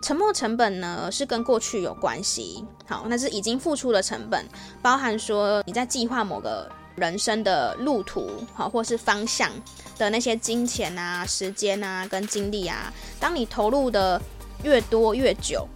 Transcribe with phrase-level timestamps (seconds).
[0.00, 4.44] 沉没成本呢是跟过去有关系，好，那是已经付出的成本，
[4.80, 9.50] 包含说你在计划某个人生的路途，好，或是方向
[9.98, 14.20] 的那些金钱啊、时间啊跟精力啊，当你投入的
[14.62, 15.66] 越多越久，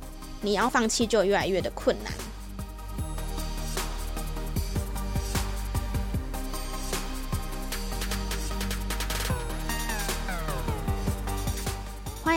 [0.41, 2.13] 你要放弃就越来越的困难。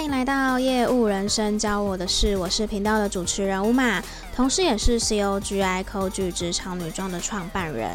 [0.05, 4.03] 迎来到业务人生教我的事，我是频道的主持人 Uma，
[4.35, 7.89] 同时也是 COGI 扣句职场女装的创办人。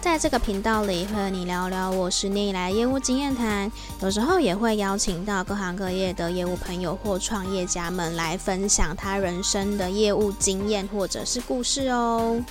[0.00, 3.70] 在这个频道里，和你聊聊我十年以来业务经验谈，
[4.00, 12.42] 有时候也会邀请到各行各业的业务朋友或创业家们来分享他人生的业务经验或者是故事哦。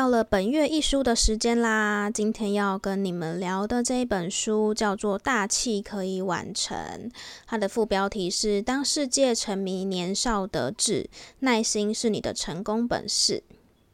[0.00, 2.10] 到了本月一书的时间啦！
[2.10, 6.78] 今天要跟你们聊的这一本书叫做《大器可以晚成》，
[7.46, 11.10] 它的副标题是“当世界沉迷年少得志，
[11.40, 13.42] 耐心是你的成功本事”。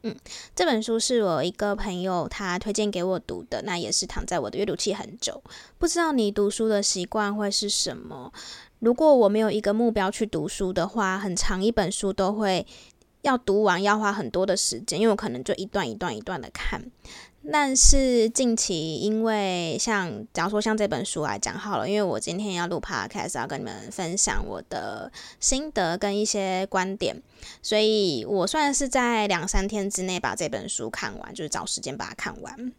[0.03, 0.15] 嗯，
[0.55, 5.43] 这本书是我一个朋友他推荐给我读的，那也是躺在我的阅读器很久。
[5.77, 8.31] 不知道你读书的习惯会是什么？
[8.79, 12.65] 如果我没有一个目标去读书的话，很长一本书都会。
[13.27, 16.83] 要读完要花很多的时间，因为我可能就一段一段一段的看。
[17.49, 27.21] 但是近期，因为像假如说像这本书来讲好了，因为我今天要录 podcast，要跟你们分享我的心得跟一些观点，
[27.61, 32.73] 所以我算是在两三天之内把这本书看完，就是找时间把它看完。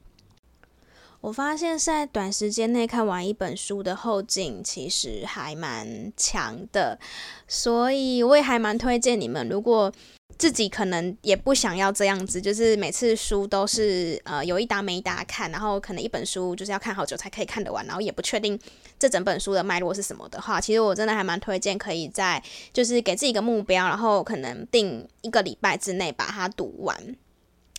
[1.23, 6.99] 我发现，在短时间内看完一本书的后劲其实还蛮强的，
[7.47, 9.91] 所以我也还蛮推荐你们，如果。
[10.37, 18.59] 自己可能也不想要这样子，就是每次书都是呃有一搭没一搭看，然后可能一本书就是要看好久才可以看得完，然后也不确定
[18.99, 22.41] 这整本书的脉络是什么的话，其实我真的还蛮推荐可以在
[22.73, 26.97] 就是给自己一个目标，然后可能定一个礼拜之内把它读完。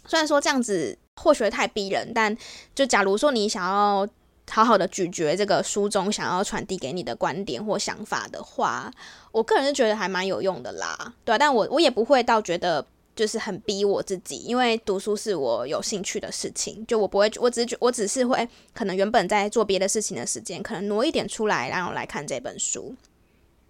[0.05, 2.35] 虽然说这样子或许太逼人，但
[2.75, 4.07] 就假如说你想要。
[4.49, 8.91] 好好的咀嚼这个书中想要传递给你的观点或想法的话，
[9.31, 22.95] 我个人是觉得还蛮有用的啦，对啊，但我我也不会到觉得就是很逼我自己，因为读书是我有兴趣的事情，就我不会，我只是我只是会可能原本在做别的事情的时间，可能挪一点出来，然后来看这本书。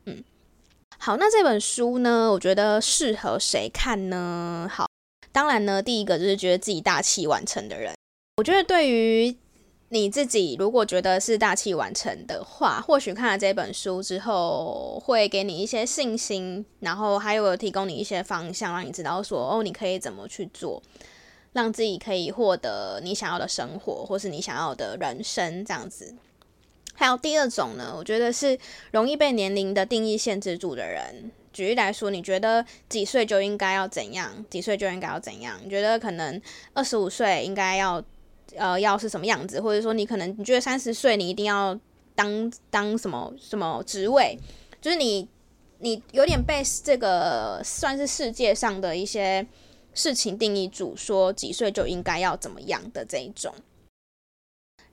[0.06, 0.24] 嗯，
[0.98, 4.70] 好，那这本书呢，我觉得适合谁看呢？
[4.72, 4.88] 好，
[5.32, 7.94] 当然呢，第一个就是觉得自己大器晚成的人，
[8.38, 9.36] 我觉得对于。
[9.92, 20.80] 你自己如果觉得是大器晚成的话，或许看了这本书之后，会给你一些信心，然后还有提供你一些方向，让你知道说哦，你可以怎么去做，
[21.54, 26.14] 让自己可以获得你想要的生活，或是你想要的人生这样子。
[26.94, 28.60] 还有第二种呢，我觉得是
[28.92, 31.32] 容易被年龄的定义限制住的人。
[31.52, 34.46] 举例来说，你觉得几岁就应该要怎样？
[34.52, 35.60] 几岁就应该要怎样？
[35.64, 36.40] 你觉得可能
[36.74, 38.04] 二十五岁应该要？
[38.58, 41.78] 呃，要是什么样子，或者说你可能你觉得三十岁你一定要
[42.16, 44.38] 当当什么什么职位，
[44.82, 45.28] 就是你
[45.80, 49.46] 你有点被这个算是世界上的一些
[49.94, 53.54] 事情定义住，说几岁就应该要怎么样的这一种。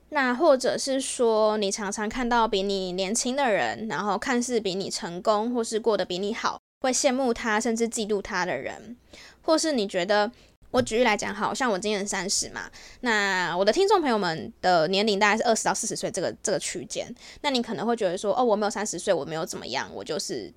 [0.09, 8.95] 那或者是说，你常常看到比你年轻的人，然后看似比你成功，或是过得比你好，会羡慕他，甚至嫉妒他的人，
[9.41, 10.31] 或是你觉得。
[10.69, 12.69] 我举例来讲，好像我今年三十嘛，
[12.99, 20.53] 那我的听众朋友们的年龄大概是二十到四十岁这个这个区间，那你可能会觉得说，哦，我没有三十岁，我没有怎么样，我就是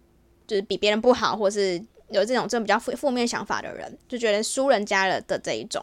[0.48, 5.82] 就是比别人不好，或是有这种这种比较负负面想法的人，就觉得输人家了的这一种。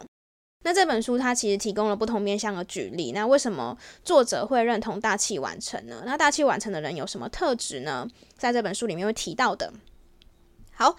[0.66, 6.04] 那这本书它其实提供了不同面向的举例，那为什么作者会认同大器晚成呢？
[6.06, 8.06] 那大器晚成的人有什么特质呢？
[8.38, 9.72] 在这本书里面会提到的。
[10.74, 10.98] 好。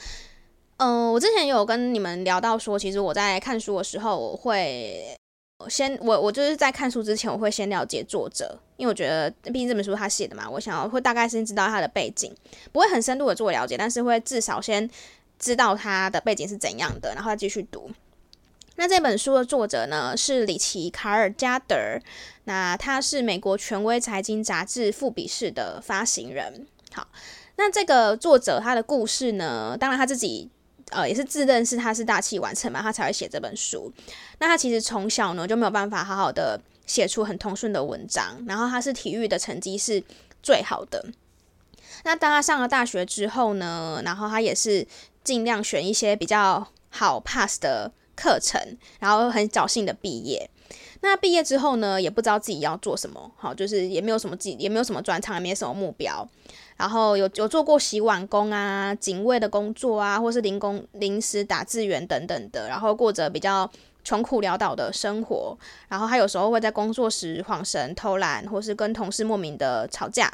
[0.79, 5.19] 嗯，我之前有跟你们聊到说，其实我在看书的时候，我会
[5.69, 12.33] 先我我就是在看书之前，我会先了解作者，因为我觉得毕竟这本书他写的嘛，我想要会大概先知道他的背景，
[12.71, 14.89] 不会很深度的做了解，但是会至少先
[15.37, 17.91] 知道他的背景是怎样的，然后再继续读。
[18.77, 21.77] 那这本书的作者呢是里奇·卡尔加德，
[22.45, 26.69] 那他是美国权威财经杂志《富比士》的发行人。
[26.93, 27.09] 好，
[27.57, 30.49] 那这个作者他的故事呢，当然他自己。
[30.91, 33.93] 呃，也是自认是他是大器晚成嘛，他才会写这本书。
[34.39, 40.03] 那他其实从小呢就没有办法好好的写出很通顺的文章，然后他是体育的成绩是
[40.43, 41.05] 最好的。
[42.05, 44.87] 那当他上了大学之后呢，然后他也是
[45.23, 50.49] 尽量选一些比较好 pass 的课程，然后很侥幸的毕业。
[51.01, 56.29] 那毕业之后呢，也不知道自己要做什么，好，就是也没有什么自己，也没有什么专长，也没有什么目标。
[56.77, 63.69] 然后有有做过洗碗工啊、警卫的工作啊，或是临工临时打字员等等的，然后过着比较
[64.05, 65.57] 穷苦潦倒的生活。
[65.89, 70.33] 然后他有时候会在工作时晃神、偷懒，或是跟同事莫名的吵架。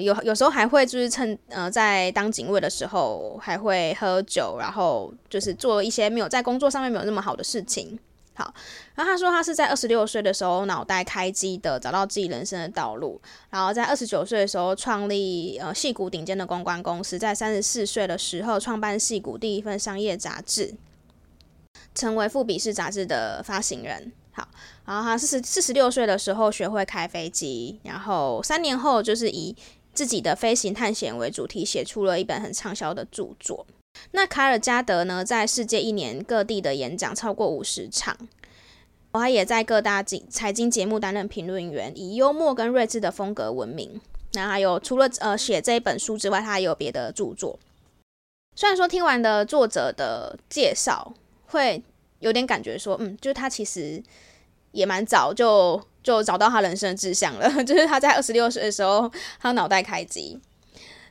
[0.00, 7.98] 有有时候还会就是趁呃在当警卫的时候还会喝酒，然后就是做一些没有在工作上面没有那么好的事情。
[8.38, 8.54] 好，
[8.94, 13.20] 然后他说他是在二十六岁的时候脑袋开机的，找到自己人生的道路。
[13.50, 20.72] 然后在二十九岁的时候创立呃戏谷顶尖的公关公司，在三十四岁的时候创办戏谷第一份商业杂志，
[21.96, 24.12] 成为富比士杂志的发行人。
[24.30, 24.46] 好，
[24.84, 29.56] 然后他四十四十六岁的时候学会开飞机，然后三年后就是以
[29.92, 33.66] 自己的飞行探险为主题，写出了一本很畅销的著作。
[34.12, 38.16] 那卡尔加德呢，在世界一年各地的演讲超过五十场，
[39.12, 44.00] 他也在各大经财经节目担任评论员，以幽默跟睿智的风格闻名。
[44.32, 47.58] 那还有除了呃写这一本书之外，他还有别的著作。
[48.54, 51.14] 虽然说听完的作者的介绍，
[51.46, 51.82] 会
[52.20, 54.02] 有点感觉说，嗯，就是他其实
[54.72, 59.10] 也蛮早就就找到他人生的志向了， 就是他在二十六岁的时候，
[59.40, 60.38] 他脑袋开机。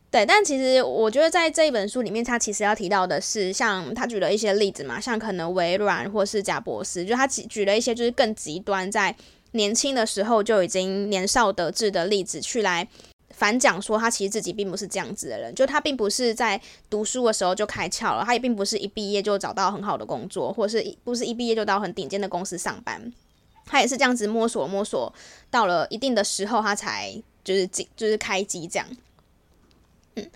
[0.09, 9.13] 对，但其实我觉得在这一本书里面，他其实要提到的是，像他举了一些例子嘛，像可能微软或是贾博士，就他举举了一些就是更极端，在
[9.51, 12.87] 年轻的时候就已经年少得志的例子，去来
[13.31, 23.11] 反讲说他其实自己并不是这样子的人，就他并不是在读书的时候就开窍了，他也并不是一毕业就找到很好的工作，或是不是一毕业就到很顶尖的公司上班，
[23.65, 25.13] 他也是这样子摸索摸索，
[25.51, 27.13] 到了一定的时候，他才
[27.43, 28.87] 就是就是开机这样。
[30.17, 30.29] 嗯，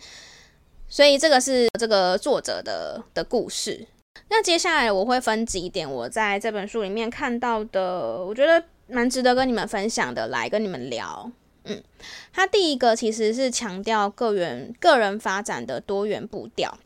[0.88, 3.86] 所以这个是这个作者的的故事。
[4.30, 11.30] 那接下来我会分几点我在这本书里面看到的，我觉得蛮值得跟你们分享的，来跟你们聊。
[11.66, 11.84] 嗯，
[12.32, 16.78] 他第一个其实是强调个人个人发展的多元步调。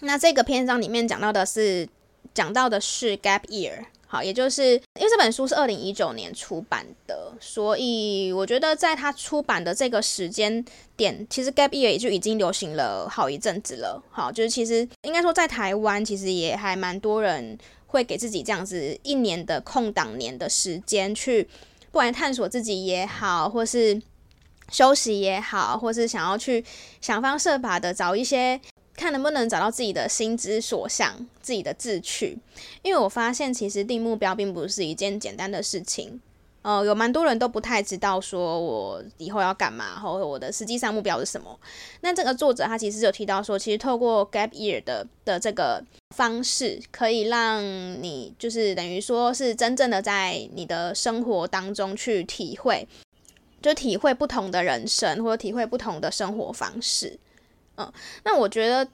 [0.00, 1.88] 那这个篇章里面讲到的是
[2.32, 3.84] 讲到的是 gap year。
[4.14, 10.64] 好，也就是因为这本书是二零一九年出版的，所以我觉得在它出版的这个时间
[10.96, 14.00] 点，其实 gap year 也就已经流行了好一阵子了。
[14.12, 17.58] 好，就是其实应该说在台湾，其实也还蛮多人
[17.88, 21.42] 会给自己这样子一年的空档年的时间，去
[21.90, 24.00] 不管探索自己也好，或是
[24.70, 26.64] 休息也好，或是想要去
[27.00, 28.60] 想方设法的找一些。
[28.96, 32.38] 看能不能找到自己的心之所向，自己的志趣。
[32.82, 36.20] 因为我发现，其实定目标并不是一件简单的事情。
[36.62, 41.60] 呃，有蛮多人都不太知道说我以后要干嘛，或者我的实际上目标是什么。
[42.00, 45.84] 那这个作者他其实有提到说，其实透过 gap year 的的这个
[46.16, 47.62] 方式，可以让
[48.02, 52.88] 你就是等于说是真正的在你的生活当中去体会，
[53.60, 57.18] 就体会不同的人生，或者体会不同的生活方式。
[57.76, 57.92] 嗯，
[58.24, 58.86] 那我觉得，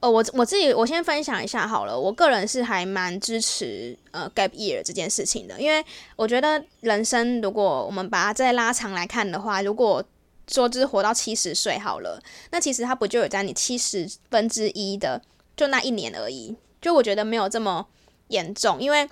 [0.00, 1.98] 呃，我我自己我先分享一下好了。
[1.98, 5.84] 我个人是还蛮支持呃 gap year 这件事情的，因为
[6.16, 10.02] 我觉得人生如果我们把它再拉长来看的话，如果
[10.48, 15.22] 说就是活到七十岁好了，那其实它不就有在你七十分之一的
[15.56, 17.86] 就那一年而已，就我觉得没有这么
[18.28, 19.08] 严重，因为。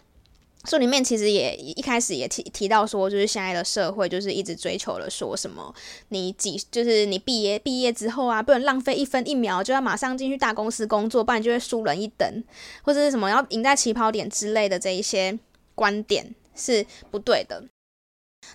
[0.66, 5.74] 书里面其实也一开始也提提到说，就是现在的社会就是一直追求了说什么，
[6.08, 12.44] 你几就是你毕业毕业之后啊，不能浪费一分一秒，就要马上进去大公司工作，不然就会输人一等，
[12.82, 15.38] 或者是什么要赢在起跑点之类的这一些
[15.74, 17.64] 观点是不对的。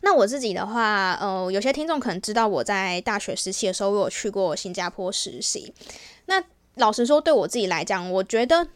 [0.02, 5.74] 那我自己的话，呃，有些听众可能知道我在大学时期的时候，我有去过新加坡实习。
[6.26, 6.44] 那
[6.76, 8.68] 老实说，对我自己来讲，我觉得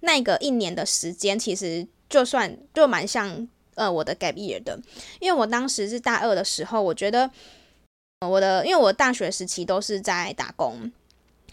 [0.00, 1.88] 那个一年的时间其实。
[2.08, 4.78] 就算就蛮像呃我的 gap year 的，
[5.20, 7.30] 因为我当时是大二的时候，我觉得
[8.26, 10.90] 我的因为我大学时期都是在打工，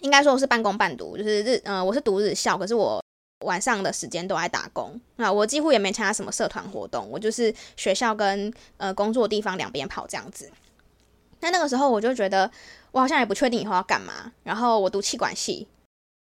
[0.01, 3.03] 应该说我是半工半读，就是日呃我是读日校，可是我
[3.45, 10.49] 晚上的时间都在打工，那我几乎也没参加什么社团活动，我就是学校跟呃工作地方两边跑这样子。
[11.41, 12.49] 那那个时候我就觉得
[12.91, 15.67] 我好像也不确定以后要干嘛，然后我读气管系，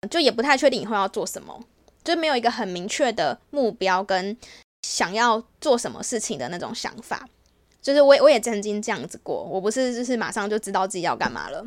[0.08, 1.62] 就也不太确定以后要做什么。
[2.02, 4.36] 就没有一个很明确的目标跟
[4.82, 7.28] 想要做什么事情的那种想法，
[7.82, 11.64] 就是我我也曾经这样子过，我不是就是马上就知道自己要干嘛了。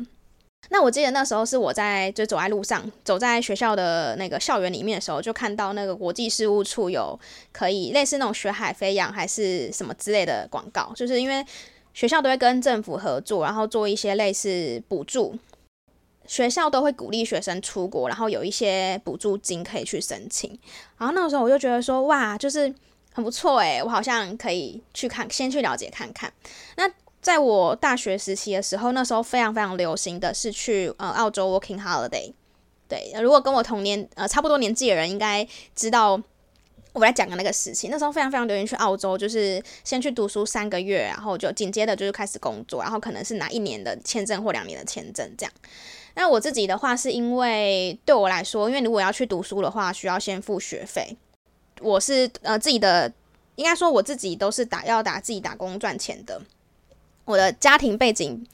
[0.70, 7.18] 那我记得那时候是我在就走在路上，走在学校的那个校园里面的时候，就看到那个国际事务处有
[7.52, 11.44] 可以类似那种学海飞扬还是什么之类的广告，就是因为
[11.92, 15.38] 学校都会跟政府合作，然后做一些类似补助。
[16.26, 20.50] 学校都会鼓励学生出国，然后有一些补助金可以去申请。
[20.98, 22.72] 然后那个时候我就觉得说，哇，就是
[23.12, 26.32] 很不错诶，我好像可以去看，先去了解看看。
[26.76, 26.90] 那
[27.20, 32.32] 在我大学时期的时候，那时候非常非常流行的是去呃澳洲 working holiday。
[32.86, 36.20] 对，如果跟我同年呃差不多年纪的人，应该知道
[36.92, 37.90] 我来讲的那个事情。
[37.90, 45.52] 那时候非常非常流行去澳洲，就是先去读书三个月，然后就紧接着就是开始工作，然后可能是拿一年的签证或两年的签证这样。
[46.14, 51.16] 那我自己的话，是因为对我来说，因为如果要去读书的话，需要先付学费。
[51.80, 53.12] 我是呃自己的，
[53.56, 56.40] 应该说我自己都是打要打自己打工赚钱的。
[57.24, 58.46] 我的家庭背景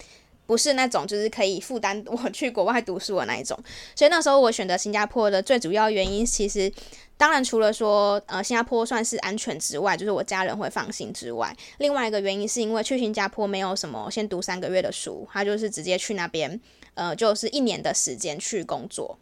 [0.46, 3.58] 不是那种就是可以负担我去国外读书的那一种，
[3.94, 6.72] 所以那时候我选择新加坡的最主要原因，其实
[7.20, 16.58] 当然除了说呃新加坡算是安全之外，就是我家人会放心之外，另外一个原因是因为去新加坡没有什么先读三个月的书，他就是直接去那边。
[16.94, 19.16] 呃，就是一年的时间去工作。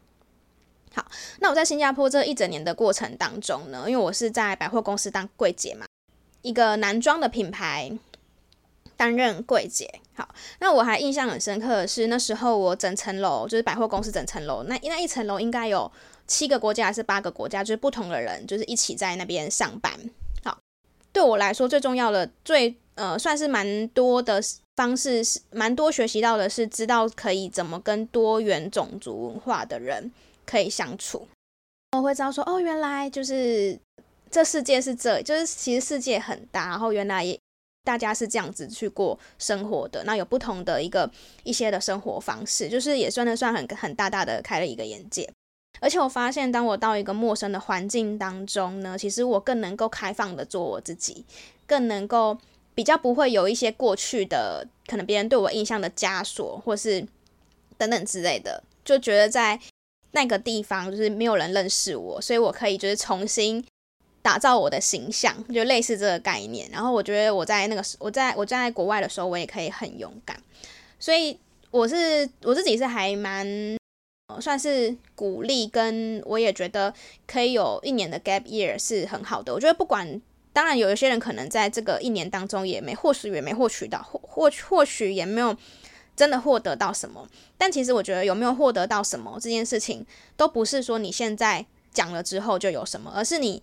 [0.95, 1.07] 好，
[1.39, 5.87] 那我在新加坡这一整年的过程当中呢，因为我是在百货公司当柜姐嘛，
[6.43, 7.93] 一个男装的品牌
[8.97, 10.01] 担任柜姐。
[10.15, 10.29] 好，
[10.61, 15.93] 那我还印象很深刻的是，那时候我整层楼就是百货公司整层楼，那那一层楼应该有
[16.29, 19.93] 七个国家还是八个国家，就是不同的人就是一起在那边上班。
[20.45, 20.57] 好，
[21.13, 24.41] 对我来说最重要的最呃算是蛮多的。
[24.79, 30.13] 方式是蛮多，学习到的是知道可以怎么跟多元种族文化的人
[30.47, 31.27] 可以相处。
[31.97, 33.77] 我会知道说，哦，原来就是
[34.31, 37.37] 这世界是这，就是其实世界很大，然后原来也
[37.83, 40.05] 大家是这样子去过生活的。
[40.05, 41.11] 那有不同的一个
[41.43, 45.29] 一些的生活方式，就是也算得算很很大大的开了一个眼界。
[45.81, 51.25] 而且我发现，当我到一个陌生的环境当中呢，其实我更能够开放的做我自己，
[51.67, 52.39] 更能够。
[52.75, 57.05] 比较不会有一些过去的可能别人对我印象的枷锁，或是
[57.77, 59.59] 等等之类的，就觉得在
[60.13, 63.67] 那个地方就是没有人认识我，所以我可以就是重新
[64.23, 66.71] 打造我的形象，就类似这个概念。
[66.71, 70.41] 然后我觉得我在那个时我在我在国外的时候，我也可以很勇敢，
[71.01, 71.37] 所以
[71.73, 73.45] 我是我自己是还蛮
[74.41, 76.93] 算是鼓励，跟我也觉得
[77.27, 79.53] 可以有一年的 gap year 是很好的。
[79.55, 80.21] 我觉得不管。
[80.51, 85.57] 当然，有一些人可能在这个一年当中也没，或许也没获取到，或或或许也没有
[86.17, 87.29] 真的获得到什么。
[87.57, 90.05] 但其实我觉得有没有获得到什么这件事情，
[90.37, 93.63] 都不是说你现在讲了之后就有什么，而是你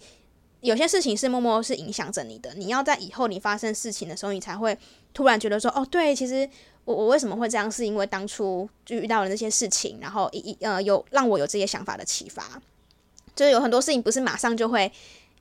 [0.62, 2.54] 有些事情是默默是影响着你的。
[2.54, 4.78] 你要在以后你发生事情的时候，你才会
[5.14, 6.50] 突然觉得说，哦，对，其实
[6.86, 12.62] 我我为什么会这样，是因为当初就遇到了那些事情，然后一一呃有让我有这些想法的启发。
[13.36, 14.92] 就是有很多事情不是马上就会。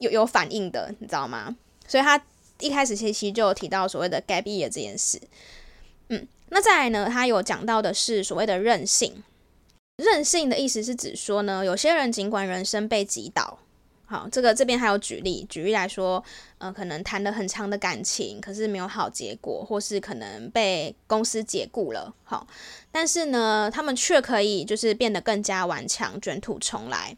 [0.01, 1.57] 有有反应的，你知道吗？
[1.87, 2.21] 所以他
[2.59, 5.21] 一开始其实就有提到所谓的 gap year 这件事。
[6.09, 9.23] 嗯，那再来呢，他有讲到的是所谓的韧性。
[9.99, 13.57] 韧性的意思是指说呢，有些人尽管人生被击倒，
[14.15, 16.23] 好，这个这边还有举例，举例来说，
[16.59, 22.47] 呃，可能谈了很长的感情，可是没有好结果，或是可能被公司解雇了，好，
[22.93, 27.17] 但是呢，他们却可以就是变得更加顽强，卷土重来。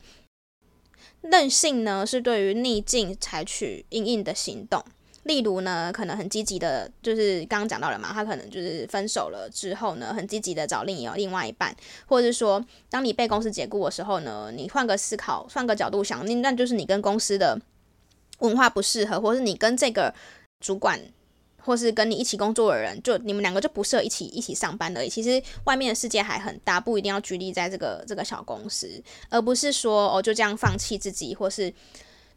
[1.20, 4.82] 任性呢，是对于逆境采取硬硬的行动，
[5.26, 17.60] 例如呢，可能很积极的，就是刚刚讲到了嘛，他可能就是分手了之后呢，很积极的找另有另外一半，或者是说，当你被公司解雇的时候呢，你换个思考，换个角度想，那那就是你跟公司的
[18.38, 20.14] 文化不适合，或是你跟这个
[20.60, 21.00] 主管。
[21.58, 25.08] 或是跟你一起工作的人，就你们两个就不适合一起一起上班而已。
[25.08, 28.88] 其实外面的世界还很大，不一定要拘泥在这个这个小公司，
[29.30, 31.74] 而不是说哦就这样放弃自己，或是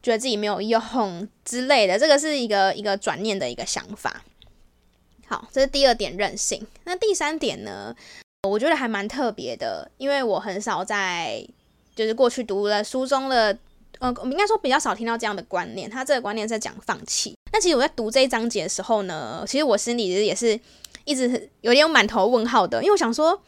[0.01, 1.97] 觉得自己没有用之类的。
[1.97, 4.23] 这个是一个一个转念的一个想法。
[5.27, 6.65] 好，这是第二点任性。
[6.85, 7.95] 那第三点呢？
[8.47, 11.45] 我觉得还蛮特别的，因为我很少在
[11.95, 13.57] 就是过去读了书中的。
[13.97, 15.89] 呃，我们应该说比较少听到这样的观念。
[15.89, 17.35] 他这个观念在讲放弃。
[17.51, 20.57] 那其实我在读这一章节的时候呢，其实我心里也是
[21.03, 23.41] 一直有点满头问号的，因为我想说，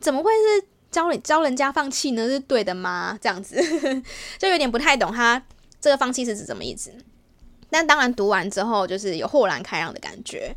[0.00, 2.26] 怎么会是教教人家放弃呢？
[2.26, 3.18] 是对的吗？
[3.20, 3.56] 这样子
[4.38, 5.42] 就有点不太懂他
[5.80, 6.92] 这个放弃是指什么意思。
[7.70, 10.54] 但当然读完之后，就是有豁然开朗的感觉。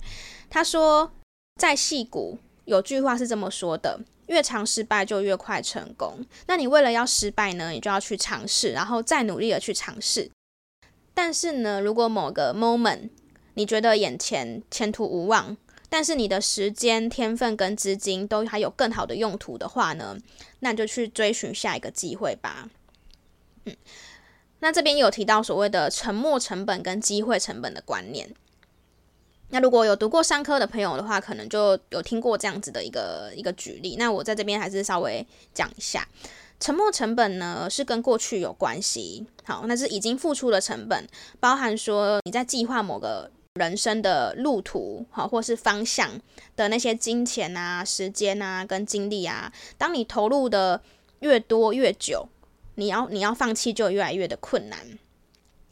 [0.49, 1.11] 他说，
[1.59, 3.99] 在戏骨有句话是这么说的。
[4.27, 6.25] 越常失败就越快成功。
[6.47, 10.31] 那你为了要失败呢，你就要去尝试，然后再努力的去尝试。
[11.13, 13.09] 但是呢，如果某个 moment
[13.55, 15.57] 你觉得眼前前途无望，
[15.89, 20.17] 但是你的时间、天分跟资金都还有更好的用途的话呢，
[20.61, 22.69] 那你就去追寻下一个机会吧。
[23.65, 23.75] 嗯，
[24.63, 28.33] 那这边有提到所谓的沉没成本跟机会成本的观念。
[29.49, 33.97] 那如果有读过商科的朋友的话，可能就有听过这样子的一个一个举例。
[33.99, 36.07] 那我在这边还是稍微讲一下，
[36.61, 39.27] 沉没成本呢，是跟过去有关系。
[39.43, 41.05] 好，那是已经付出的成本，
[41.41, 46.09] 包含说你在计划某个人生的路途，好，或是方向
[46.55, 49.51] 的那些金钱啊、时间啊、跟精力啊。
[49.77, 50.81] 当你投入的
[51.19, 52.25] 越多越久，
[52.75, 54.79] 你要你要放弃就越来越的困难。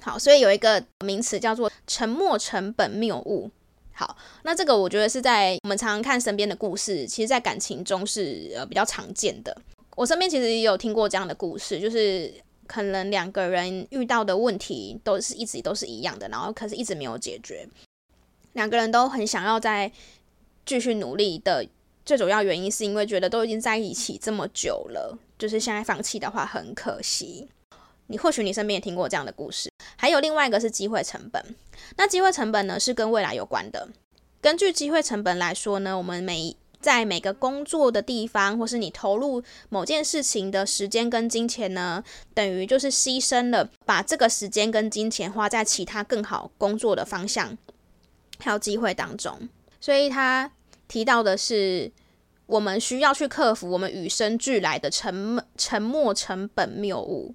[0.02, 3.52] 好，所以有一个名词叫做沉没成本谬误。
[3.94, 9.56] 好，那这个我觉得是在我们常常看身边的故事，其实在感情中是呃比较常见的。
[9.96, 12.34] 我身边其实也有听过这样的故事，就是
[12.66, 17.68] 可能两个人遇到的问题都是一直都是一样的，然后可是一直没有解决。
[18.54, 19.92] 两个人都很想要再
[20.66, 21.68] 继续努力的
[22.04, 27.50] 最主要原因，是因为觉得都已经在一起这么久了，就是现在放弃的话很可惜。
[28.06, 29.72] 你或许你身边也听过这样的故事。
[29.98, 31.56] 还有另外一个是机会成本，
[31.98, 33.90] 那机会成本呢是跟未来有关的。
[34.40, 47.58] 根据机会成本来说呢，我们每在每个工作的地方，或是你投入某件事情的时间跟金钱呢，等于就是牺牲了，把这个时间跟金钱花在其他更好工作的方向
[48.40, 49.50] 还有机会当中。
[49.80, 50.52] 所以他
[50.88, 51.92] 提到的是，
[52.52, 57.34] 我们需要去克服我们与生俱来的沉沉没成本谬误。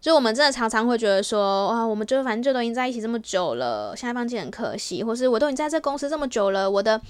[0.00, 7.00] 就我们真的常常会觉得说，哇，我们就反正就都已经在一起这么久了，现在放弃很可惜，或是我都已经在这公司这么久了，我的。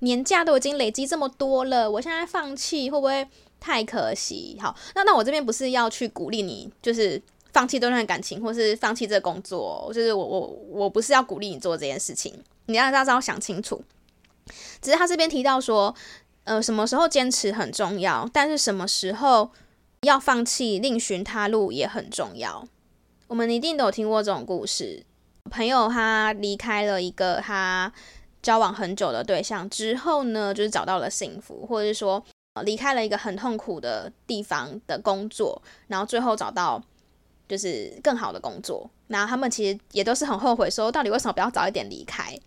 [0.00, 3.26] 年假都已经累积这么多了，我现在放弃会不会
[3.58, 4.54] 太可惜？
[4.60, 7.18] 好，那那我这边不是要去鼓励你，就是
[7.54, 12.30] 放弃这段感情，或是放弃这工作，就是我我我不是要鼓励你做这件事情，
[12.66, 13.82] 你要大家要想清楚。
[14.82, 15.94] 只是他这边提到说，
[16.46, 19.50] 呃，什么时候坚持很重要，但是什么时候
[20.00, 22.66] 要放弃，另寻他路也很重要。
[23.28, 25.04] 我们一定都有听过这种故事，
[25.50, 27.92] 朋友他离开了一个他。
[28.42, 32.24] 交往很久的对象之后呢，就是找到了幸福，或者是说
[32.62, 36.80] 离开了一个很痛苦的地方的工作，然后最后找到
[37.48, 38.88] 就是更好的工作。
[39.08, 42.38] 然后他们其实也都是很后悔，说到底为什么不要早一点离开？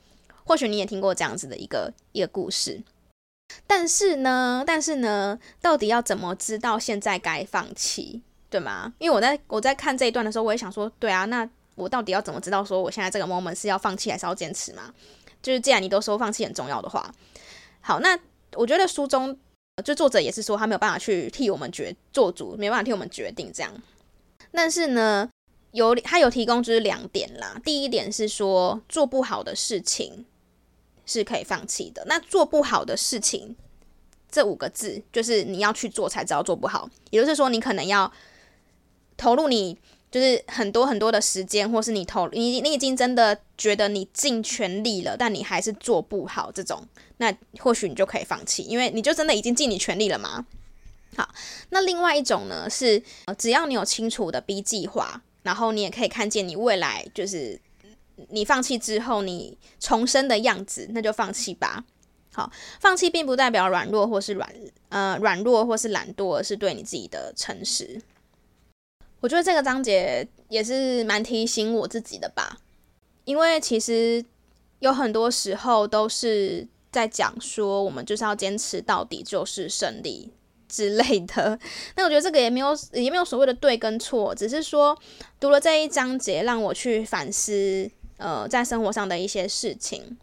[0.46, 2.82] 或许你也听过这样子的一个一个故事。
[3.66, 8.94] 但是呢，但是呢，到底要怎么知道现在该放弃，对吗？
[9.00, 14.94] 因为我在我在看这一段的时候，我也想说，对啊，那我到底要怎么知道说我现在这个 moment 是要放弃还是要坚持嘛？
[15.42, 17.14] 就是既然你都说放弃很重要的话，
[17.82, 18.18] 好，那
[18.56, 19.38] 我觉得书中
[19.84, 23.74] 就作者也是说他没有办法去替我们决做主，没办法替我们决定这样。
[24.52, 25.30] 但是呢，
[25.72, 27.56] 有他有提供就是两点啦。
[27.64, 30.26] 第一点是说做不好的事情
[31.10, 32.04] 是可以放弃的。
[32.06, 33.56] 那做不好的事情
[34.32, 38.12] 这五个字就是你要去做才知道做不好，也就是说你可能要
[39.18, 39.78] 投入你。
[40.12, 46.84] 就是很多很多的时间，或是你投你你已经真的觉得你尽全力了，但你还是做不好这种，
[47.18, 50.48] 那或许你就可以放弃，因为你就真的已经尽你全力了嘛。
[51.16, 51.30] 好，
[51.70, 53.04] 那另外一种呢是，
[53.38, 57.62] 只要你有清楚的 B 计划，然后你也可以看见你未来就是
[58.30, 61.84] 你放弃之后你重生的样子，那就放弃吧。
[62.32, 64.54] 好，放弃并不代表软弱或是软
[64.90, 68.02] 呃软弱或是懒惰，而是对你自己的诚实。
[69.20, 72.60] 我觉得这个章节也是蛮提醒我自己的吧，
[73.26, 74.24] 因为其实
[74.80, 80.32] 有很多时候都是在讲说，我们就是要坚持到底就是胜利
[80.70, 81.60] 之类的。
[81.98, 84.98] 那我觉得这个也没有也没有所谓的对跟错，只是说
[85.40, 90.16] 读了这一章节，让我去反思，呃，在生活上的一些事情，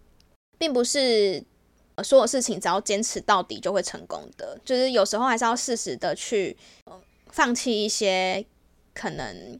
[0.56, 1.42] 并不是
[2.04, 6.56] 所有事情只要坚持到底就会成功的，就是有时候还是要适时的去，
[7.30, 8.46] 放弃一些。
[8.98, 9.58] 可能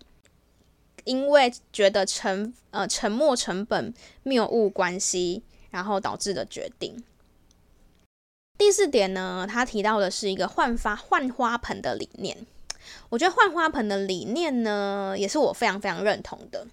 [1.05, 7.05] 因为觉得沉呃沉没成本谬误关系，然后导致的决定。
[8.57, 12.47] 第四点呢，他提到的是一个换发换花盆的理念。
[13.11, 16.67] 我觉得换花盆的理念呢，也是我非常非常认同的。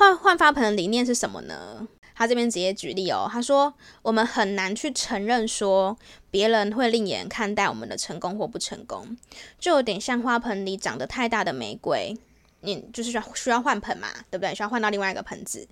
[0.00, 1.86] 换换花盆的理念是什么呢？
[2.14, 5.94] 他这边直接举例哦，他说我们很难去承认说
[6.30, 9.14] 别人会另眼看待我们的成功或不成功，
[9.58, 12.16] 就有点像花盆里长得太大的玫瑰，
[12.62, 14.54] 你就是需要需要换盆嘛，对不对？
[14.54, 15.68] 需要换到另外一个盆子。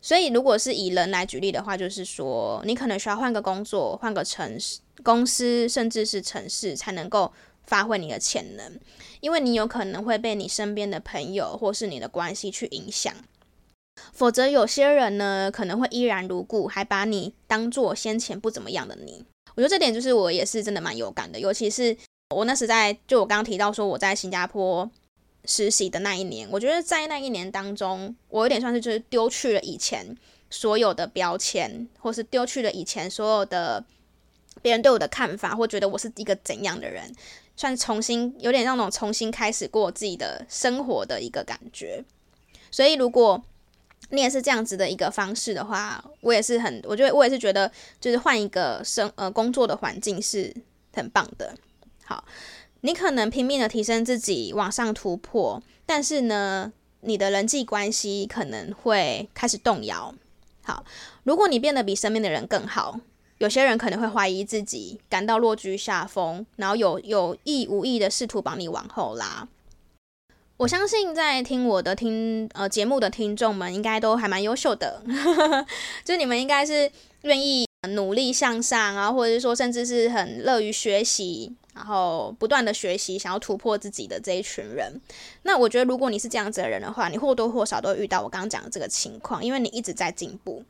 [0.00, 7.30] 所以如果是以人来举例的话，就是说你可能需要换个工作、换个城市、公司，甚至是城市，才能够
[7.66, 8.80] 发挥你的潜能，
[9.20, 13.12] 因为你有可能会被你身边的朋友或是你的关系去影响。
[14.12, 19.24] 否则，有些人呢可能会依然如故，还把你当做先前不怎么样的你。
[19.54, 21.96] 我觉得这点就是我也是真的蛮有感的，尤其是
[22.34, 24.88] 我那时在就我刚刚提到说我在新加坡
[25.44, 30.16] 实习的那一年，我觉得在那一年当中，我有点算是就是丢去了以前
[30.50, 33.84] 所有的标签，或是丢去了以前所有的
[34.62, 37.12] 别人对我的看法，或觉得我是一个怎样的人。
[37.56, 42.04] 算重新有点那种重新开始过自己的生活的一个感觉。
[42.70, 43.42] 所以如果
[44.10, 50.54] 你也是这样子的一个方式的话，我也是很，我觉得我也是觉得，就是换一个生呃工作的环境是
[50.94, 51.54] 很棒的。
[52.04, 52.24] 好，
[52.80, 60.14] 你可能拼命的提升自己，往上突破，但是呢，你的人际关系可能会开始动摇。
[60.62, 60.84] 好，
[61.24, 62.98] 如果你变得比身边的人更好，
[63.36, 69.46] 有些人可能会怀疑自己，感到落居下风，然后有有意无意的试图把你往后拉。
[70.58, 75.00] 我相信在听我的听呃节目的听众们应该都还蛮优秀的，
[76.04, 76.90] 就你们应该是
[77.22, 85.00] 愿意努力向上啊，或者是说甚至是很乐于学习，然后不断的学习，想要突破自己的这一群人。
[85.42, 90.64] 那我觉得如果你是这样子的人的话，你或多或少都遇到我刚刚讲的这个情况，因为你一直在进步。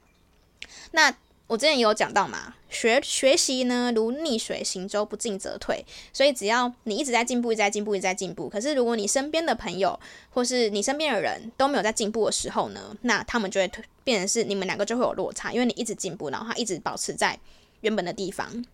[0.90, 1.10] 那
[1.48, 5.82] 我之前也有讲到嘛，学学习呢如逆水行舟，不进则退。
[6.12, 8.50] 所以只要你一直在进步，一直在进步，一直在进步。
[8.50, 9.98] 可是如果你身边的朋友
[10.30, 13.70] 或是你身边的人都没有在进步的时候呢，那他们就会
[14.04, 17.38] 变成是你们两个就会有落差，因为你一直进步，然后他一直保持在
[17.80, 18.64] 原本的地方。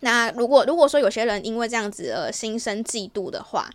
[0.00, 3.70] 那如果如果说有些人因为这样子而心生嫉妒的话，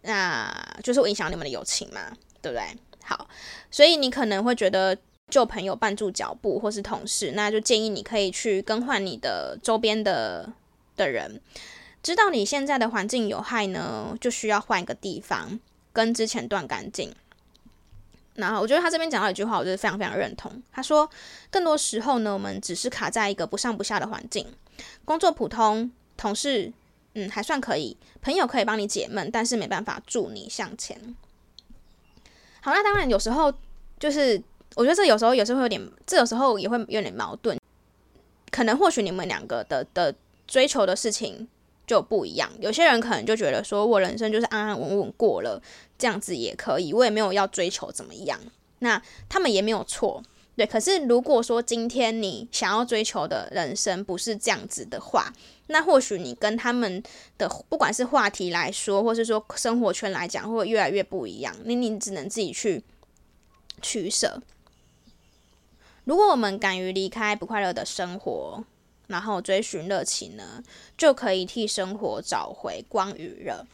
[0.00, 0.50] 那
[0.82, 2.64] 就是会影响你们的友情嘛，对不对？
[3.04, 3.28] 好，
[3.70, 4.96] 所以你可能会觉得。
[5.30, 10.50] 旧朋友绊住脚步，或是同事，那就建议你可以去更换你的周边的
[10.96, 11.40] 的人。
[12.02, 15.60] 知道你现在的环境有害呢，就需要换一个地方，
[15.92, 17.14] 跟之前断干净。
[18.36, 20.62] 然后我觉得他这边讲到一句话，我就是非常非常认同。
[20.72, 21.10] 他说，
[21.50, 24.46] 更多时候呢，我们只是卡在一个不上不下的环境，
[25.04, 26.72] 工作普通，同事
[27.14, 31.16] 嗯还算可以，朋友可以帮你解闷，但是没办法助你向前。
[32.62, 33.52] 好，那当然有时候
[33.98, 34.42] 就是。
[34.76, 37.58] 我觉得这有时候有时候会有点，这有时候也会有点矛盾。
[38.50, 40.14] 可能或许你们两个的的
[40.46, 41.46] 追求的事情
[41.86, 42.50] 就不一样。
[42.60, 45.60] 有些人可能就觉得说，我人生就是安安稳稳过了，
[45.98, 48.40] 这样子也可以，我也没有要追求怎么样。
[48.78, 50.22] 那他们也没有错，
[50.56, 50.64] 对。
[50.64, 55.32] 可是如果说今天你想要追求的人生不是这样子的话，
[55.66, 57.02] 那或许你跟他们
[57.36, 61.54] 的不管是话题来说，或是说生活圈来讲，会越来越不一样。
[61.64, 62.82] 你你只能自己去
[63.82, 64.40] 取舍。
[66.08, 68.64] 如果我们敢于离开不快乐的生活，
[69.08, 70.64] 然后追寻热情呢，
[70.96, 73.66] 就可以替生活找回光与热。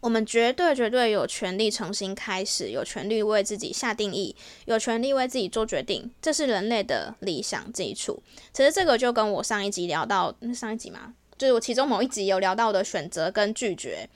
[0.00, 6.10] 我们绝对绝对有权利重新开始，有权利为自己下定义，有权利为自己做决定。
[6.22, 8.22] 这是人类的理想基础。
[8.54, 14.08] 其实这个就跟我上一集聊到，上一集嘛，就是我其中某一集有聊到的选择跟拒绝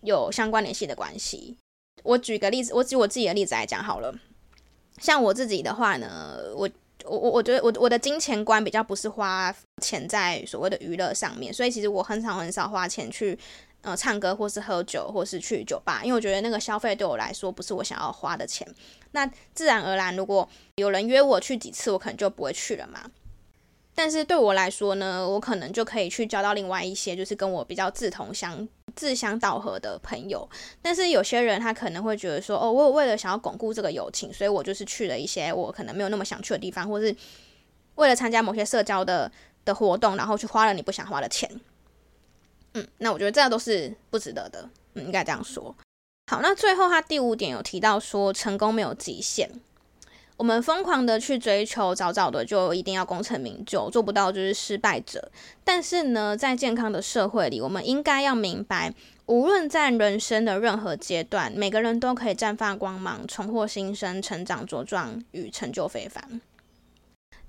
[0.00, 1.58] 有相关联系的关系。
[2.04, 4.14] 我举个例子，我举我自己的例子来讲好了。
[4.96, 6.66] 像我自己的话呢，我。
[7.08, 13.38] 我我我觉得我我的金钱观比较不是花钱在所谓的娱乐上面，所以其实我很少很少花钱去
[13.82, 18.66] 呃唱歌或是喝酒或是去酒吧，因为我觉得那个消费对我来说不是我想要花的钱。
[19.12, 23.00] 那自然而然，如果有人约我去几次，我可能就不会去了嘛。
[23.96, 28.68] 但是对我来说呢，我可能就可以去交到另外一些就是跟我比较志同相。
[28.94, 30.48] 志相道合的朋友，
[30.80, 37.14] 但是有些人他可能会觉得说，哦，我为了想要巩固这个友情，所以我就是去了一些我可能没有那么想去的地方，或是
[37.96, 39.30] 为了参加某些社交的
[39.66, 41.50] 的活动，然后去花了你不想花的钱。
[42.72, 45.76] 嗯，那我觉得这样都是不值得的，嗯，应该这样说。
[46.30, 49.50] 好，那最后他第五点有提到说，成功没有极限。
[50.36, 55.30] 我们疯狂的去追求，早早的就一定要功成名就，做不到就是失败者。
[55.64, 58.92] 但是呢，在健康的社会里，我们应该要明白，
[59.24, 66.40] 无论在人生的任何阶段，每个人都可以绽放光芒，重获新生，成长茁壮与成就非凡。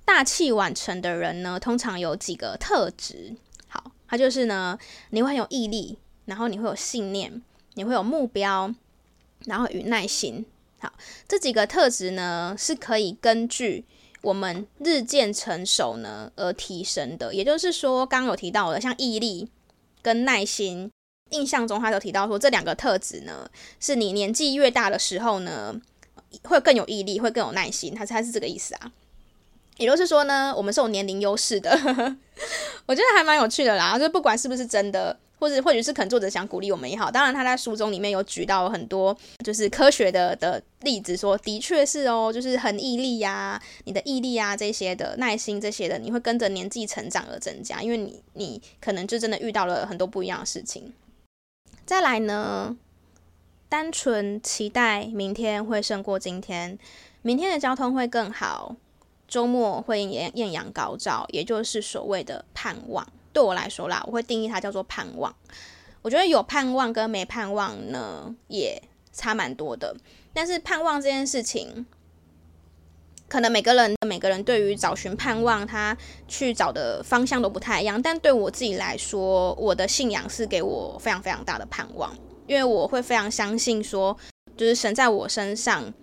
[0.06, 3.36] 大器晚成的人呢，通常有几个特质。
[3.68, 7.42] 好，他就是呢，你会很有毅力，然后你会有信念，
[7.74, 8.74] 你会有目标，
[9.46, 10.46] 然后与耐心。
[10.80, 10.94] 好，
[11.28, 13.84] 这几个特质呢，是可以根据
[14.22, 17.34] 我们日渐成熟呢而提升的。
[17.34, 19.50] 也就是说，刚刚有提到的，像毅力
[20.02, 20.92] 跟耐心，
[21.32, 25.76] 印象中他有提到说，这两个特质呢，是你年纪越大的时候呢，
[26.44, 27.96] 会更有毅力，会更有耐心。
[27.96, 28.92] 他他是这个意思啊。
[29.78, 31.72] 也就是说呢，我们是有年龄优势的。
[32.86, 35.18] 我觉得还蛮有趣的啦，就不管是不是真的。
[35.40, 50.92] 或者或许是可能作者想鼓励我们也好，当然他在书中里面有举到很多就是科学的的例子，说的确是哦，就是很毅力呀、你的毅力啊这些的耐心这些的，你会跟着年纪成长而增加，因为你你可能就真的遇到了很多不一样的事情。
[51.86, 52.76] 再来呢，
[53.70, 56.78] 单纯期待明天会胜过今天，
[57.22, 58.76] 明天的交通会更好，
[59.28, 63.08] 周末会艳艳阳高照，也就是所谓的盼望。
[63.38, 65.32] 对我来说啦，我会定义它叫做盼望。
[66.02, 68.82] 我觉得有盼望跟没盼望呢，也
[69.14, 69.96] 差蛮多的。
[70.34, 71.86] 但是盼望这件事情，
[73.28, 75.96] 可能每个人每个人对于找寻盼望，他
[76.28, 78.02] 去找的方向都不太一样。
[78.02, 82.12] 但对我自己来说，我的信仰是给我非常非常大的盼望，
[82.48, 84.18] 因为我会非常相信说，
[84.56, 85.94] 就是神在我身上，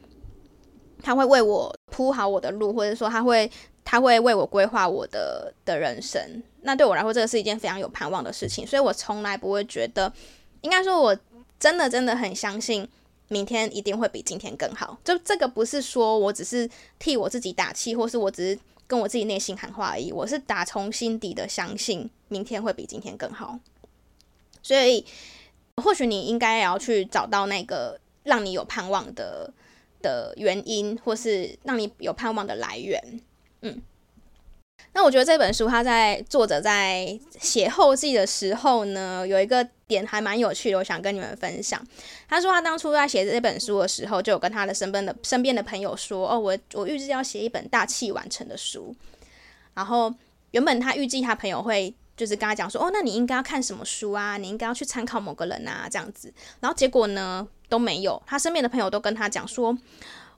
[1.02, 3.50] 他会为我铺好我的路，或者说他会
[3.84, 6.42] 他会为我规划我的的人生。
[6.62, 10.12] 那对我来说，这个是一件非常有盼望的事情，所以我从来不会觉得，
[10.62, 11.16] 应该说，我
[11.60, 12.88] 真的真的很相信
[13.28, 14.98] 明天一定会比今天更好。
[15.04, 16.68] 就这个不是说我只是
[16.98, 23.58] 替我自己打气，或是我只是跟我自己内心喊话而已，我是打从心底的相信明天会比今天更好。
[24.62, 25.04] 所以，
[25.82, 29.52] 或许你应该也要去找到那个让你有盼望的
[30.00, 33.20] 的原因，或是让你有盼望的来源。
[33.64, 33.82] 嗯。
[34.92, 41.84] 那我觉得这本书，他在作者在写后记的时候呢，有一个点还蛮有趣的，我想跟你们分享。
[42.28, 48.94] 他说他当初在写这本书的时候，就有跟他的身边的身边的朋友说：“哦，我我预计要写一本大器晚成的书。”
[49.74, 50.12] 然后
[50.52, 54.36] 原本他预计他朋友会就是跟他讲说：“哦，那你应该要看什么书啊？
[54.36, 59.76] 你应该要去参考某个人啊，这样子。”然后结果呢都没有，他身边的朋友都跟他讲说：“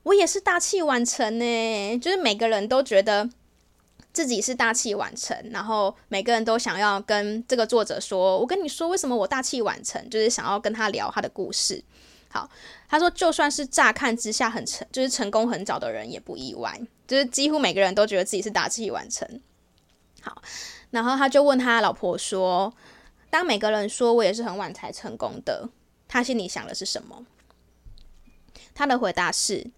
[0.06, 3.28] 我也是大器晚成呢。”就是每个人都觉得。
[4.16, 11.84] 自己是大器晚成，然后每个人都想要跟这个作者说：“我跟你说，为什么我大器晚成？”就是想要跟他聊他的故事。
[12.30, 12.48] 好，
[12.88, 19.28] 他说，就算是乍看之下很成，就是成功很早的人也不意外，就是几乎每个人都觉得自己是大器晚成。
[20.22, 20.40] 好，
[20.92, 22.72] 然后他就问他老婆说
[23.28, 25.68] ：“当每个人说我也是很晚才成功的，
[26.08, 27.26] 他心里想的是什么？”
[28.74, 29.70] 他的回答是：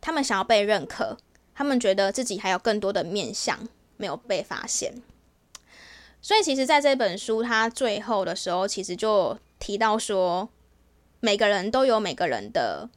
[0.00, 1.18] 他们想要被认可。
[1.52, 4.94] 他们觉得自己还有更多的面向没有被发现，
[6.22, 10.48] 所以其实在这本书它最后的时候，其实就提到说，
[11.20, 12.88] 每个人都有每个人的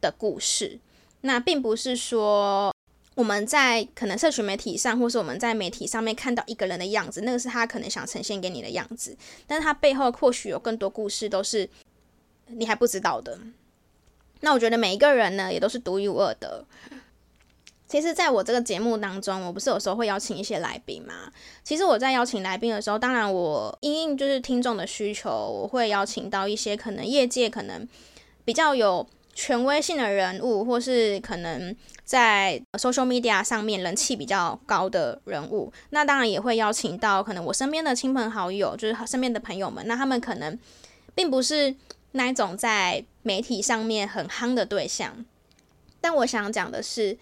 [0.00, 0.78] 的故事。
[1.22, 2.72] 那并不是说
[3.16, 9.16] 我们在可能社群媒体上，或是我们在媒体上面看到一个人的样子，那个是他可能想呈现给你的样子，
[9.48, 11.68] 但是他背后或许有更多故事都是
[12.46, 13.36] 你还不知道的。
[14.42, 16.64] 那我觉得每一个人呢，也都是独一无二的。
[17.88, 21.30] 其实，在我这个节目当中，我不是有时候会邀请一些来宾吗？
[21.62, 27.86] 其实我在邀请来宾的时候，当然我因应就是听众的需求，我会邀请到一些可能业界可能
[28.46, 35.70] 比较有权威性的人物，或是可能在 social media 上面人气比较高的人物。
[35.90, 39.86] 那当然也会邀请到可能我身边的亲朋好友，就是身边的朋友们。
[39.86, 40.58] 那他们可能
[41.14, 41.74] 并不是
[42.12, 45.24] 那一种在媒体上面很夯的对象，
[46.00, 47.18] 但我想讲的是。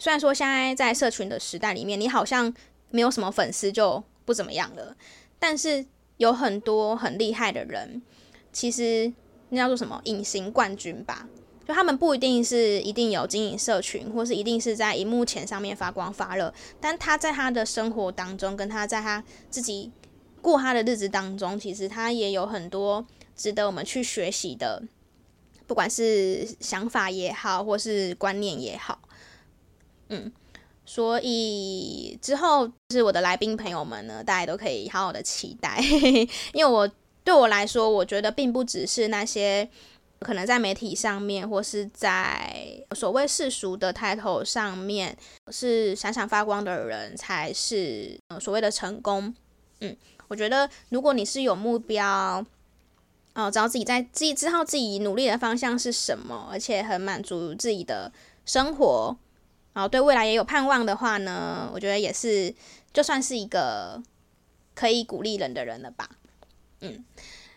[0.00, 2.54] 虽然说现在在社群的时代里面，你好像
[2.90, 4.96] 没有什么粉丝就不怎么样了，
[5.40, 5.84] 但是
[6.18, 8.00] 有很多很厉害的人，
[8.52, 9.12] 其实
[9.48, 11.28] 那叫做什么隐形冠军吧？
[11.66, 19.90] 就他们不一定是一定有经营社群，或是一定是在荧幕前上面发光发热，但他在他的生活当中，跟他在他自己
[20.40, 23.04] 过他的日子当中，其实他也有很多
[23.38, 24.82] 值得我们去学习的，
[25.66, 29.00] 不管是想法也好，或是观念也好。
[30.08, 30.32] 嗯，
[30.84, 35.78] 所以之后就是我的来宾朋友们呢，大家都可以好好的期待，
[36.52, 36.90] 因为我
[37.22, 39.68] 对我来说，我觉得并不只是那些
[40.20, 45.16] 可能在媒体上面或是在所谓世俗的 title 上面
[45.52, 49.32] 是闪闪发光的人才是所谓的成功。
[49.80, 49.96] 嗯，
[50.26, 52.44] 我觉得如果你是有目标，
[53.38, 58.10] 哦，知道自己在自己知道自己努力的方向是什么，而且很满足自己的
[58.44, 59.16] 生活。
[59.72, 62.52] 然后对未来也有盼望的话呢，我觉得也是，
[62.92, 64.02] 就算是一个
[64.74, 66.10] 可以鼓励人的人了吧。
[66.80, 67.04] 嗯，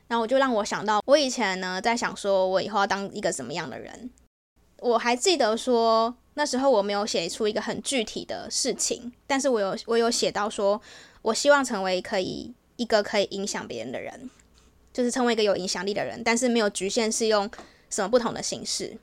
[0.08, 4.12] 然后我就让我想到，我以前呢在想说，我以后要当一个什么样的人。
[4.78, 10.80] 我还记得说，那时候我没有写出一个很具体的事情，但是我有我有写到说，
[11.24, 14.30] 我希望成为可以一个可以影响别人的人，
[14.94, 17.50] 就是成为一个有影响力的人，但是没有局限是用
[17.90, 18.98] 什么不同的形式。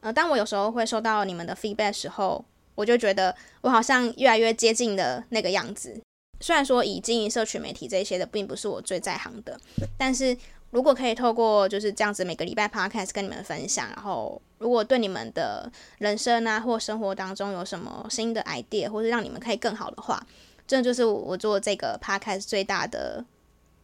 [0.00, 6.00] 呃，当我有时候会收到你们的 feedback 时候，我就觉得我好像越来越接近的那个样子。
[6.40, 9.60] 虽然说以经营社群媒体这些的并不是我最在行的，
[9.98, 10.34] 但是
[10.70, 20.26] 如果可以透过就是这样子每个礼拜 podcast 跟你们分享，然后如果对你们的人生啊或生活当中有什么新的 idea，或是让你们可以更好的话，
[20.66, 23.22] 这就是我做这个 podcast 最大的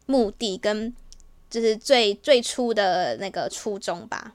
[0.06, 0.94] 目的跟
[1.48, 4.32] 就是最最初的那个初衷吧。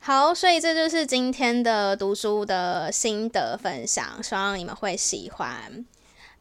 [0.00, 5.84] 好，所以这就是今天的读书的心得分享，希望你们会喜欢。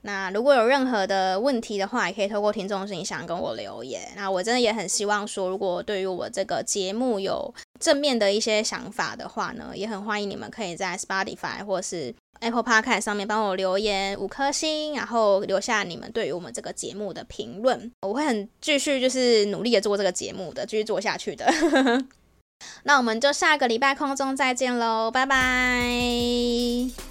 [0.01, 4.09] 那如果有任何的问题的话，也可以透过听众信箱跟我留言。
[4.15, 17.91] 那我真的也很希望说，如果对于我这个节目有正面的一些想法的话呢，也很欢迎你们可以在 Spotify 或是 Apple Podcast 上面帮我留言五颗星，然后留下你们对于我们这个节目的评论。
[18.01, 21.45] 我会很继续就是努力的做这个节目的，继续做下去的。
[22.83, 27.06] 那我们就下个礼拜空中再见喽，拜拜。